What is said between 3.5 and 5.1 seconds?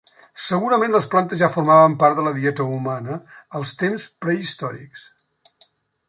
als temps prehistòrics.